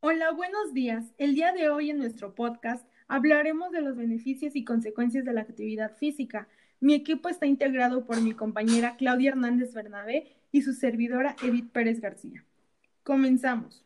Hola, 0.00 0.30
buenos 0.30 0.72
días. 0.74 1.12
El 1.18 1.34
día 1.34 1.50
de 1.50 1.70
hoy 1.70 1.90
en 1.90 1.98
nuestro 1.98 2.32
podcast 2.32 2.86
hablaremos 3.08 3.72
de 3.72 3.80
los 3.80 3.96
beneficios 3.96 4.54
y 4.54 4.64
consecuencias 4.64 5.24
de 5.24 5.32
la 5.32 5.40
actividad 5.40 5.96
física. 5.96 6.46
Mi 6.78 6.94
equipo 6.94 7.28
está 7.28 7.46
integrado 7.46 8.06
por 8.06 8.20
mi 8.20 8.32
compañera 8.32 8.94
Claudia 8.96 9.30
Hernández 9.30 9.74
Bernabé 9.74 10.36
y 10.52 10.62
su 10.62 10.72
servidora 10.72 11.34
Edith 11.42 11.72
Pérez 11.72 12.00
García. 12.00 12.44
Comenzamos. 13.02 13.84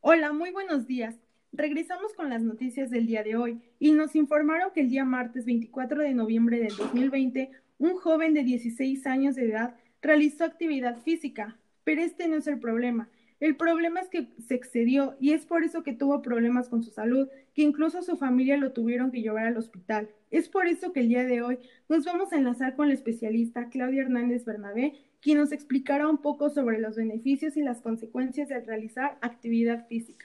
Hola, 0.00 0.32
muy 0.32 0.50
buenos 0.50 0.86
días. 0.86 1.14
Regresamos 1.52 2.14
con 2.14 2.30
las 2.30 2.42
noticias 2.42 2.88
del 2.88 3.06
día 3.06 3.22
de 3.22 3.36
hoy 3.36 3.60
y 3.78 3.92
nos 3.92 4.16
informaron 4.16 4.72
que 4.72 4.80
el 4.80 4.88
día 4.88 5.04
martes 5.04 5.44
24 5.44 6.00
de 6.00 6.14
noviembre 6.14 6.58
del 6.58 6.74
2020, 6.74 7.50
un 7.76 7.96
joven 7.96 8.32
de 8.32 8.44
16 8.44 9.06
años 9.06 9.34
de 9.34 9.50
edad 9.50 9.76
realizó 10.00 10.44
actividad 10.44 11.02
física, 11.02 11.58
pero 11.84 12.00
este 12.00 12.28
no 12.28 12.36
es 12.36 12.46
el 12.46 12.58
problema. 12.58 13.10
El 13.44 13.56
problema 13.56 14.00
es 14.00 14.08
que 14.08 14.32
se 14.38 14.54
excedió 14.54 15.18
y 15.20 15.34
es 15.34 15.44
por 15.44 15.64
eso 15.64 15.82
que 15.82 15.92
tuvo 15.92 16.22
problemas 16.22 16.70
con 16.70 16.82
su 16.82 16.90
salud, 16.90 17.28
que 17.52 17.60
incluso 17.60 18.02
su 18.02 18.16
familia 18.16 18.56
lo 18.56 18.72
tuvieron 18.72 19.10
que 19.10 19.20
llevar 19.20 19.44
al 19.44 19.58
hospital. 19.58 20.08
Es 20.30 20.48
por 20.48 20.66
eso 20.66 20.94
que 20.94 21.00
el 21.00 21.10
día 21.10 21.24
de 21.24 21.42
hoy 21.42 21.58
nos 21.90 22.06
vamos 22.06 22.32
a 22.32 22.38
enlazar 22.38 22.74
con 22.74 22.88
la 22.88 22.94
especialista 22.94 23.68
Claudia 23.68 24.00
Hernández 24.00 24.46
Bernabé, 24.46 24.94
quien 25.20 25.36
nos 25.36 25.52
explicará 25.52 26.08
un 26.08 26.22
poco 26.22 26.48
sobre 26.48 26.78
los 26.78 26.96
beneficios 26.96 27.58
y 27.58 27.62
las 27.62 27.82
consecuencias 27.82 28.48
de 28.48 28.60
realizar 28.62 29.18
actividad 29.20 29.86
física. 29.88 30.24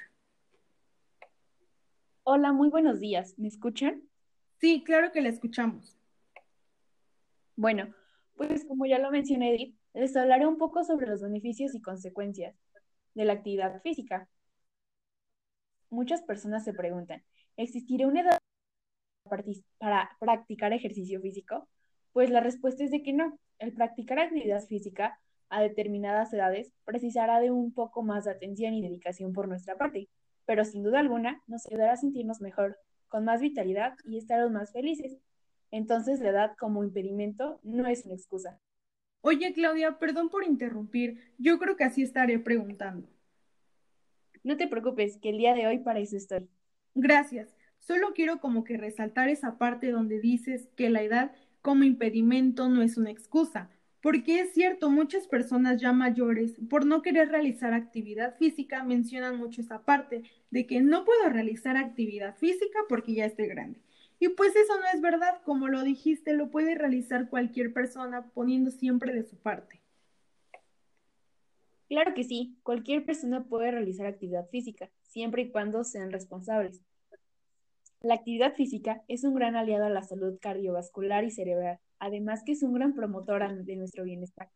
Hola, 2.24 2.54
muy 2.54 2.70
buenos 2.70 3.02
días. 3.02 3.38
¿Me 3.38 3.50
escuchan? 3.50 4.02
Sí, 4.62 4.82
claro 4.86 5.12
que 5.12 5.20
la 5.20 5.28
escuchamos. 5.28 5.98
Bueno, 7.58 7.94
pues 8.38 8.64
como 8.64 8.86
ya 8.86 8.98
lo 8.98 9.12
mencioné, 9.12 9.56
Edith, 9.56 9.76
les 9.94 10.16
hablaré 10.16 10.48
un 10.48 10.58
poco 10.58 10.86
sobre 10.86 11.08
los 11.08 11.22
beneficios 11.22 11.76
y 11.76 11.82
consecuencias 11.82 12.56
de 13.14 13.26
la 13.26 13.34
actividad 13.34 13.82
física. 13.82 14.28
Muchas 15.90 16.22
personas 16.22 16.64
se 16.64 16.74
preguntan, 16.74 17.24
¿existirá 17.58 18.08
una 18.08 18.22
edad 18.22 18.40
para 19.78 20.16
practicar 20.20 20.74
ejercicio 20.74 21.22
físico? 21.22 21.68
Pues 22.14 22.30
la 22.30 22.40
respuesta 22.40 22.84
es 22.84 22.92
de 22.92 23.04
que 23.04 23.14
no. 23.14 23.40
El 23.60 23.74
practicar 23.74 24.20
actividad 24.20 24.62
física 24.66 25.20
a 25.50 25.62
determinadas 25.62 26.34
edades 26.34 26.72
precisará 26.86 27.40
de 27.40 27.52
un 27.52 27.74
poco 27.74 28.04
más 28.04 28.26
de 28.26 28.32
atención 28.32 28.74
y 28.74 28.82
dedicación 28.82 29.34
por 29.34 29.48
nuestra 29.48 29.76
parte 29.76 30.10
pero 30.50 30.66
sin 30.66 30.82
duda 30.82 31.00
alguna 31.00 31.44
nos 31.46 31.68
ayudará 31.68 31.94
a 31.94 31.98
sentirnos 31.98 32.42
mejor, 32.42 32.80
con 33.08 33.24
más 33.24 33.40
vitalidad 33.40 33.94
y 34.04 34.18
estar 34.18 34.50
más 34.50 34.72
felices. 34.72 35.20
Entonces 35.70 36.22
la 36.22 36.30
edad 36.30 36.56
como 36.58 36.84
impedimento 36.84 37.60
no 37.62 37.86
es 37.86 38.04
una 38.06 38.16
excusa. 38.16 38.60
Oye, 39.22 39.54
Claudia, 39.54 40.00
perdón 40.00 40.30
por 40.30 40.44
interrumpir. 40.44 41.20
Yo 41.38 41.60
creo 41.60 41.76
que 41.76 41.84
así 41.84 42.02
estaré 42.02 42.40
preguntando. 42.40 43.10
No 44.44 44.58
te 44.58 44.68
preocupes, 44.68 45.18
que 45.18 45.30
el 45.30 45.38
día 45.38 45.54
de 45.54 45.68
hoy 45.68 45.80
para 45.80 46.00
eso 46.00 46.16
estoy. 46.16 46.48
Gracias. 46.96 47.54
Solo 47.80 48.14
quiero 48.14 48.40
como 48.40 48.64
que 48.64 48.78
resaltar 48.78 49.30
esa 49.30 49.58
parte 49.58 49.92
donde 49.92 50.20
dices 50.20 50.70
que 50.76 50.90
la 50.90 51.02
edad 51.02 51.32
como 51.62 51.84
impedimento 51.84 52.70
no 52.70 52.82
es 52.82 52.98
una 52.98 53.12
excusa, 53.12 53.70
porque 54.02 54.40
es 54.40 54.54
cierto, 54.54 54.90
muchas 54.90 55.28
personas 55.28 55.82
ya 55.82 55.92
mayores, 55.92 56.56
por 56.70 56.86
no 56.86 57.02
querer 57.02 57.30
realizar 57.30 57.74
actividad 57.74 58.38
física, 58.38 58.84
mencionan 58.84 59.38
mucho 59.38 59.62
esa 59.62 59.84
parte 59.84 60.24
de 60.52 60.66
que 60.66 60.82
no 60.82 61.04
puedo 61.04 61.30
realizar 61.30 61.76
actividad 61.76 62.36
física 62.38 62.80
porque 62.88 63.14
ya 63.14 63.26
estoy 63.26 63.48
grande. 63.48 63.82
Y 64.20 64.30
pues 64.30 64.56
eso 64.56 64.78
no 64.78 64.86
es 64.94 65.02
verdad, 65.02 65.42
como 65.44 65.68
lo 65.68 65.84
dijiste, 65.84 66.34
lo 66.34 66.52
puede 66.52 66.76
realizar 66.76 67.30
cualquier 67.30 67.74
persona 67.74 68.30
poniendo 68.34 68.70
siempre 68.70 69.14
de 69.14 69.24
su 69.24 69.38
parte. 69.38 69.82
Claro 71.88 72.14
que 72.14 72.24
sí, 72.24 72.58
cualquier 72.64 73.06
persona 73.06 73.46
puede 73.46 73.72
realizar 73.72 74.06
actividad 74.06 74.48
física, 74.50 74.90
siempre 75.04 75.44
y 75.44 75.52
cuando 75.52 75.84
sean 75.84 76.12
responsables. 76.12 76.82
La 78.02 78.16
actividad 78.16 78.54
física 78.54 79.04
es 79.08 79.24
un 79.24 79.36
gran 79.36 79.56
aliado 79.56 79.86
a 79.86 79.90
la 79.90 80.04
salud 80.04 80.38
cardiovascular 80.40 81.24
y 81.24 81.32
cerebral 81.32 81.80
además 82.00 82.44
que 82.44 82.54
es 82.54 82.64
un 82.64 82.74
gran 82.74 82.94
promotor 82.94 83.64
de 83.64 83.76
nuestro 83.76 84.04
bienestar. 84.04 84.50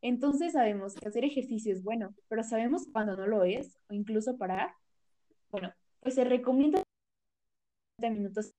Entonces 0.00 0.52
sabemos 0.52 0.94
que 0.94 1.08
hacer 1.08 1.24
ejercicio 1.24 1.72
es 1.72 1.82
bueno, 1.82 2.14
pero 2.28 2.42
sabemos 2.42 2.86
cuándo 2.92 3.16
no 3.16 3.26
lo 3.26 3.44
es 3.44 3.78
o 3.88 3.94
incluso 3.94 4.36
parar. 4.36 4.74
Bueno, 5.50 5.72
pues 6.00 6.14
se 6.14 6.24
recomienda 6.24 6.82
30 7.98 8.18
minutos 8.18 8.52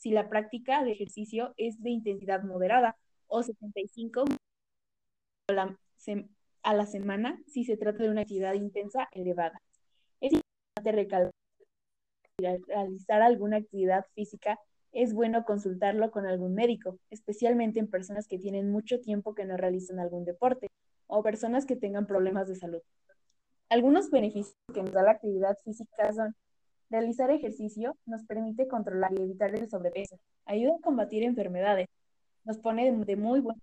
si 0.00 0.10
la 0.10 0.30
práctica 0.30 0.82
de 0.82 0.92
ejercicio 0.92 1.52
es 1.58 1.82
de 1.82 1.90
intensidad 1.90 2.42
moderada 2.42 2.96
o 3.26 3.42
75 3.42 4.24
a 5.48 6.72
la, 6.74 6.86
semana 6.86 7.42
si 7.46 7.64
se 7.64 7.76
trata 7.76 8.02
de 8.02 8.10
una 8.10 8.22
actividad 8.22 8.54
intensa 8.54 9.08
elevada. 9.12 9.60
Es 10.20 10.32
importante 10.32 10.92
recalcar 10.92 11.30
realizar 12.66 13.20
alguna 13.20 13.58
actividad 13.58 14.06
física 14.14 14.58
es 14.92 15.12
bueno 15.12 15.44
consultarlo 15.44 16.10
con 16.10 16.24
algún 16.24 16.54
médico, 16.54 16.98
especialmente 17.10 17.78
en 17.78 17.90
personas 17.90 18.26
que 18.26 18.38
tienen 18.38 18.70
mucho 18.70 19.00
tiempo 19.00 19.34
que 19.34 19.44
no 19.44 19.58
realizan 19.58 20.00
algún 20.00 20.24
deporte 20.24 20.68
o 21.08 21.22
personas 21.22 21.66
que 21.66 21.76
tengan 21.76 22.06
problemas 22.06 22.48
de 22.48 22.56
salud. 22.56 22.80
Algunos 23.68 24.10
beneficios 24.10 24.56
que 24.72 24.82
nos 24.82 24.92
da 24.92 25.02
la 25.02 25.12
actividad 25.12 25.58
física 25.62 26.10
son 26.14 26.34
realizar 26.90 27.30
ejercicio 27.30 27.96
nos 28.06 28.24
permite 28.24 28.68
controlar 28.68 29.12
y 29.12 29.22
evitar 29.22 29.54
el 29.54 29.68
sobrepeso, 29.70 30.18
ayuda 30.44 30.74
a 30.76 30.82
combatir 30.82 31.22
enfermedades, 31.22 31.88
nos 32.44 32.58
pone 32.58 32.92
de 32.92 33.16
muy 33.16 33.40
buen 33.40 33.56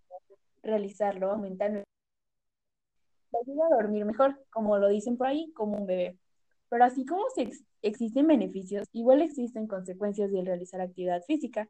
realizarlo, 0.63 1.31
aumentar 1.31 1.83
ayuda 3.41 3.65
a 3.65 3.75
dormir 3.75 4.05
mejor, 4.05 4.39
como 4.49 4.77
lo 4.77 4.87
dicen 4.89 5.17
por 5.17 5.27
ahí, 5.27 5.51
como 5.53 5.77
un 5.77 5.85
bebé. 5.85 6.17
Pero 6.69 6.83
así 6.83 7.05
como 7.05 7.23
existen 7.81 8.27
beneficios, 8.27 8.87
igual 8.91 9.21
existen 9.21 9.67
consecuencias 9.67 10.31
de 10.31 10.43
realizar 10.43 10.81
actividad 10.81 11.23
física. 11.23 11.69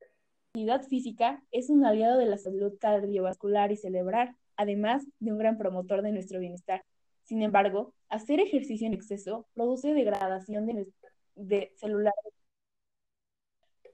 La 0.00 0.74
actividad 0.74 0.82
física 0.88 1.42
es 1.50 1.70
un 1.70 1.84
aliado 1.84 2.18
de 2.18 2.26
la 2.26 2.38
salud 2.38 2.72
cardiovascular 2.80 3.70
y 3.72 3.76
cerebral, 3.76 4.36
además 4.56 5.06
de 5.20 5.32
un 5.32 5.38
gran 5.38 5.56
promotor 5.56 6.02
de 6.02 6.12
nuestro 6.12 6.40
bienestar. 6.40 6.82
Sin 7.28 7.42
embargo, 7.42 7.94
hacer 8.08 8.40
ejercicio 8.40 8.86
en 8.86 8.94
exceso 8.94 9.46
produce 9.54 9.94
degradación 9.94 10.66
de, 10.66 10.88
de. 11.36 11.72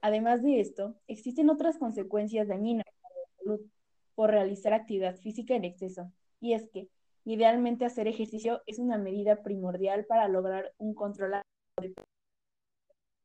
Además 0.01 0.41
de 0.41 0.61
esto, 0.61 0.95
existen 1.07 1.49
otras 1.49 1.77
consecuencias 1.77 2.47
dañinas 2.47 2.85
para 3.01 3.15
la 3.15 3.27
salud 3.37 3.71
por 4.15 4.31
realizar 4.31 4.73
actividad 4.73 5.17
física 5.17 5.53
en 5.55 5.65
exceso, 5.65 6.11
y 6.39 6.53
es 6.53 6.69
que 6.69 6.89
Idealmente 7.27 7.85
hacer 7.85 8.07
ejercicio 8.07 8.61
es 8.67 8.77
una 8.77 8.99
medida 8.99 9.41
primordial 9.41 10.05
para 10.05 10.27
lograr 10.27 10.71
un 10.77 10.93
control 10.93 11.33
de 11.81 11.91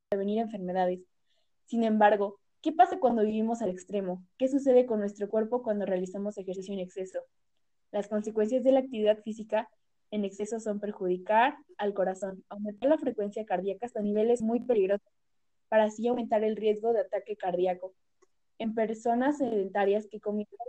prevenir 0.09 0.39
enfermedades. 0.39 1.01
Sin 1.65 1.83
embargo, 1.83 2.39
¿qué 2.61 2.71
pasa 2.71 2.99
cuando 2.99 3.21
vivimos 3.21 3.61
al 3.61 3.69
extremo? 3.69 4.25
¿Qué 4.39 4.47
sucede 4.47 4.87
con 4.87 4.99
nuestro 4.99 5.29
cuerpo 5.29 5.61
cuando 5.61 5.85
realizamos 5.85 6.39
ejercicio 6.39 6.73
en 6.73 6.79
exceso? 6.79 7.19
Las 7.91 8.07
consecuencias 8.07 8.63
de 8.63 8.71
la 8.71 8.79
actividad 8.79 9.19
física 9.19 9.69
en 10.11 10.25
exceso 10.25 10.59
son 10.59 10.79
perjudicar 10.79 11.55
al 11.77 11.93
corazón, 11.93 12.43
aumentar 12.49 12.89
la 12.89 12.97
frecuencia 12.97 13.45
cardíaca 13.45 13.85
hasta 13.85 14.01
niveles 14.01 14.41
muy 14.41 14.59
peligrosos, 14.59 15.07
para 15.69 15.85
así 15.85 16.07
aumentar 16.07 16.43
el 16.43 16.55
riesgo 16.55 16.93
de 16.93 17.01
ataque 17.01 17.35
cardíaco. 17.35 17.93
En 18.59 18.75
personas 18.75 19.37
sedentarias 19.37 20.05
que 20.07 20.19
comienzan 20.19 20.67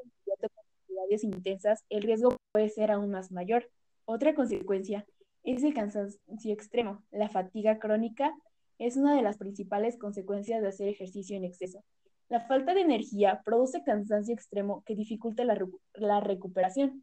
intensas, 1.22 1.84
el 1.90 2.02
riesgo 2.02 2.36
puede 2.52 2.70
ser 2.70 2.90
aún 2.90 3.10
más 3.10 3.30
mayor. 3.30 3.68
Otra 4.06 4.34
consecuencia 4.34 5.04
es 5.44 5.62
el 5.62 5.74
cansancio 5.74 6.52
extremo. 6.52 7.02
La 7.10 7.28
fatiga 7.28 7.78
crónica 7.78 8.32
es 8.78 8.96
una 8.96 9.14
de 9.14 9.22
las 9.22 9.36
principales 9.36 9.98
consecuencias 9.98 10.62
de 10.62 10.68
hacer 10.68 10.88
ejercicio 10.88 11.36
en 11.36 11.44
exceso. 11.44 11.84
La 12.28 12.40
falta 12.40 12.72
de 12.72 12.80
energía 12.80 13.42
produce 13.44 13.82
cansancio 13.84 14.34
extremo 14.34 14.82
que 14.86 14.94
dificulta 14.94 15.44
la, 15.44 15.58
la 15.94 16.20
recuperación. 16.20 17.02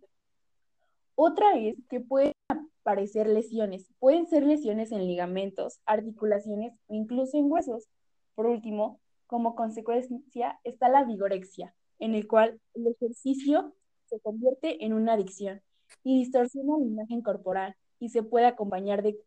Otra 1.22 1.58
es 1.58 1.76
que 1.90 2.00
pueden 2.00 2.32
aparecer 2.48 3.28
lesiones. 3.28 3.92
Pueden 4.00 4.26
ser 4.28 4.46
lesiones 4.46 4.94
en 4.94 5.06
ligamentos, 5.06 5.82
articulaciones 5.86 6.72
o 6.88 6.94
incluso 6.94 7.38
en 7.38 7.52
huesos. 7.52 7.90
Por 8.36 8.46
último, 8.46 9.02
como 9.28 9.54
consecuencia 9.54 10.62
está 10.64 10.88
la 10.88 11.04
vigorexia, 11.04 11.76
en 12.00 12.16
el 12.16 12.26
cual 12.26 12.62
el 12.74 12.88
ejercicio 12.88 13.76
se 14.06 14.22
convierte 14.22 14.86
en 14.86 14.94
una 14.94 15.16
adicción 15.16 15.62
y 16.06 16.20
distorsiona 16.20 16.78
la 16.78 16.86
imagen 16.86 17.22
corporal 17.22 17.76
y 18.00 18.08
se 18.08 18.24
puede 18.24 18.46
acompañar 18.46 19.04
de 19.04 19.20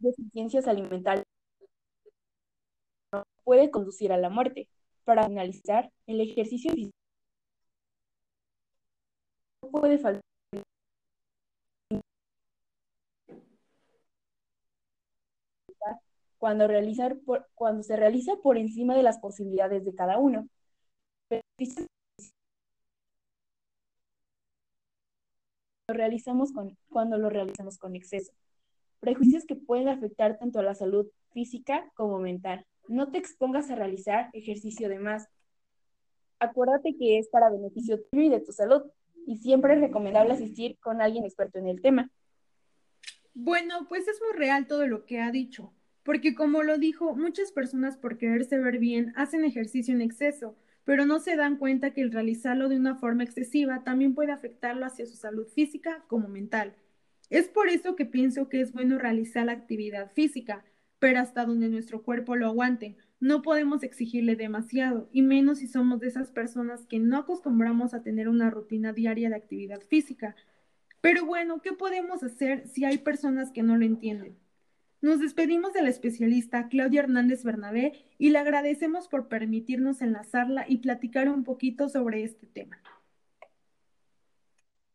deficiencias 0.00 0.66
alimentarias. 0.66 1.24
Puede 3.44 3.70
conducir 3.70 4.12
a 4.12 4.18
la 4.18 4.28
muerte. 4.28 4.68
Para 5.04 5.28
finalizar, 5.28 5.92
el 6.08 6.20
ejercicio 6.20 6.72
físico 6.72 6.96
puede 9.70 9.98
faltar 9.98 10.33
cuando, 16.38 16.66
realizar 16.68 17.16
cuando 17.54 17.82
se 17.82 17.96
realiza 17.96 18.36
por 18.42 18.58
encima 18.58 18.96
de 18.96 19.02
las 19.02 19.18
posibilidades 19.18 19.84
de 19.84 19.94
cada 19.94 20.18
uno 20.18 20.48
realizamos 25.88 26.52
con, 26.52 26.76
cuando 26.88 27.18
lo 27.18 27.30
realizamos 27.30 27.78
con 27.78 27.94
exceso. 27.96 28.32
prejuicios 29.00 29.44
que 29.44 29.56
pueden 29.56 29.88
afectar 29.88 30.38
tanto 30.38 30.58
a 30.58 30.62
la 30.62 30.74
salud 30.74 31.06
física 31.32 31.90
como 31.94 32.18
mental. 32.18 32.64
No 32.88 33.10
te 33.10 33.18
expongas 33.18 33.70
a 33.70 33.74
realizar 33.74 34.30
ejercicio 34.32 34.88
de 34.88 34.98
más. 34.98 35.28
Acuérdate 36.38 36.96
que 36.96 37.18
es 37.18 37.28
para 37.28 37.50
beneficio 37.50 38.02
tuyo 38.10 38.24
y 38.24 38.28
de 38.30 38.40
tu 38.40 38.52
salud 38.52 38.82
y 39.26 39.36
siempre 39.36 39.74
es 39.74 39.80
recomendable 39.80 40.32
asistir 40.32 40.78
con 40.80 41.02
alguien 41.02 41.24
experto 41.24 41.58
en 41.58 41.68
el 41.68 41.82
tema. 41.82 42.10
Bueno, 43.34 43.86
pues 43.88 44.06
es 44.08 44.20
muy 44.20 44.38
real 44.38 44.66
todo 44.66 44.86
lo 44.86 45.06
que 45.06 45.20
ha 45.20 45.30
dicho, 45.30 45.72
porque 46.04 46.34
como 46.34 46.62
lo 46.62 46.78
dijo, 46.78 47.16
muchas 47.16 47.50
personas 47.52 47.96
por 47.96 48.16
quererse 48.16 48.58
ver 48.58 48.78
bien 48.78 49.12
hacen 49.16 49.44
ejercicio 49.44 49.92
en 49.94 50.00
exceso, 50.02 50.56
pero 50.84 51.04
no 51.06 51.18
se 51.18 51.36
dan 51.36 51.56
cuenta 51.56 51.92
que 51.92 52.00
el 52.02 52.12
realizarlo 52.12 52.68
de 52.68 52.76
una 52.76 52.94
forma 52.94 53.24
excesiva 53.24 53.82
también 53.84 54.14
puede 54.14 54.32
afectarlo 54.32 54.86
hacia 54.86 55.06
su 55.06 55.16
salud 55.16 55.46
física 55.48 56.04
como 56.08 56.28
mental. 56.28 56.74
Es 57.30 57.48
por 57.48 57.68
eso 57.68 57.96
que 57.96 58.06
pienso 58.06 58.48
que 58.48 58.60
es 58.60 58.72
bueno 58.72 58.98
realizar 58.98 59.46
la 59.46 59.52
actividad 59.52 60.12
física, 60.12 60.64
pero 60.98 61.18
hasta 61.20 61.44
donde 61.44 61.68
nuestro 61.68 62.02
cuerpo 62.02 62.36
lo 62.36 62.46
aguante. 62.46 62.96
No 63.18 63.42
podemos 63.42 63.82
exigirle 63.82 64.36
demasiado, 64.36 65.08
y 65.10 65.22
menos 65.22 65.58
si 65.58 65.66
somos 65.66 66.00
de 66.00 66.08
esas 66.08 66.30
personas 66.30 66.86
que 66.86 66.98
no 66.98 67.16
acostumbramos 67.18 67.94
a 67.94 68.02
tener 68.02 68.28
una 68.28 68.50
rutina 68.50 68.92
diaria 68.92 69.28
de 69.30 69.36
actividad 69.36 69.80
física. 69.80 70.36
Pero 71.04 71.26
bueno, 71.26 71.60
¿qué 71.60 71.74
podemos 71.74 72.22
hacer 72.22 72.66
si 72.66 72.86
hay 72.86 72.96
personas 72.96 73.50
que 73.50 73.62
no 73.62 73.76
lo 73.76 73.84
entienden? 73.84 74.38
Nos 75.02 75.20
despedimos 75.20 75.74
de 75.74 75.82
la 75.82 75.90
especialista 75.90 76.66
Claudia 76.68 77.00
Hernández 77.02 77.44
Bernabé 77.44 78.06
y 78.16 78.30
le 78.30 78.38
agradecemos 78.38 79.06
por 79.08 79.28
permitirnos 79.28 80.00
enlazarla 80.00 80.64
y 80.66 80.78
platicar 80.78 81.28
un 81.28 81.44
poquito 81.44 81.90
sobre 81.90 82.24
este 82.24 82.46
tema. 82.46 82.78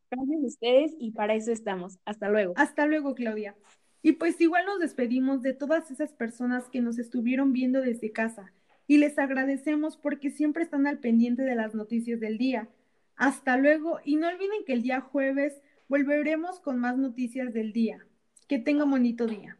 Gracias 0.09 0.43
a 0.43 0.47
ustedes 0.47 0.95
y 0.97 1.11
para 1.11 1.35
eso 1.35 1.51
estamos. 1.51 1.99
Hasta 2.05 2.27
luego. 2.27 2.53
Hasta 2.55 2.87
luego, 2.87 3.13
Claudia. 3.13 3.55
Y 4.01 4.13
pues 4.13 4.41
igual 4.41 4.65
nos 4.65 4.79
despedimos 4.79 5.43
de 5.43 5.53
todas 5.53 5.91
esas 5.91 6.11
personas 6.13 6.69
que 6.69 6.81
nos 6.81 6.97
estuvieron 6.97 7.53
viendo 7.53 7.81
desde 7.81 8.11
casa 8.11 8.51
y 8.87 8.97
les 8.97 9.19
agradecemos 9.19 9.95
porque 9.95 10.31
siempre 10.31 10.63
están 10.63 10.87
al 10.87 10.97
pendiente 10.97 11.43
de 11.43 11.53
las 11.53 11.75
noticias 11.75 12.19
del 12.19 12.39
día. 12.39 12.67
Hasta 13.15 13.57
luego 13.57 13.99
y 14.03 14.15
no 14.15 14.27
olviden 14.27 14.65
que 14.65 14.73
el 14.73 14.81
día 14.81 15.01
jueves 15.01 15.61
volveremos 15.89 16.61
con 16.61 16.79
más 16.79 16.97
noticias 16.97 17.53
del 17.53 17.73
día. 17.73 18.07
Que 18.47 18.59
tenga 18.59 18.85
bonito 18.85 19.27
día. 19.27 19.58